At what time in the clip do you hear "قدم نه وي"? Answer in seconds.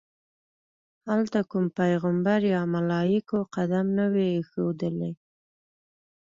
3.55-4.25